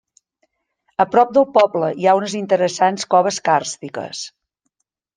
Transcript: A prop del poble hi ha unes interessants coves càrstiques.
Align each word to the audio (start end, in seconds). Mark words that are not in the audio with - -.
A 1.05 1.07
prop 1.15 1.35
del 1.35 1.45
poble 1.59 1.91
hi 2.05 2.09
ha 2.13 2.17
unes 2.21 2.35
interessants 2.41 3.09
coves 3.15 3.41
càrstiques. 3.53 4.29